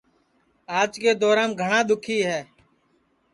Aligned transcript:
آج 0.79 0.91
کے 1.01 1.11
دورام 1.21 1.49
گھٹؔا 1.61 1.79
دؔوکھی 1.87 2.17
ہے 2.27 2.39